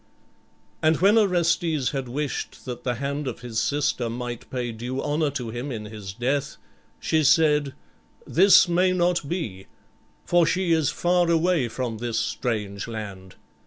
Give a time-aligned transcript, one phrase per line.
[0.81, 5.29] And when Orestes had wished that the hand of his sister might pay due honor
[5.29, 6.57] to him in his death,
[6.99, 7.75] she said,
[8.25, 9.67] "This may not be,
[10.25, 13.35] for she is far away from this strange land.